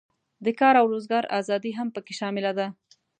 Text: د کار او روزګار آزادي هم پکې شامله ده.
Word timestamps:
د 0.45 0.47
کار 0.59 0.73
او 0.81 0.85
روزګار 0.93 1.23
آزادي 1.39 1.71
هم 1.77 1.87
پکې 1.95 2.13
شامله 2.19 2.51
ده. 2.57 2.67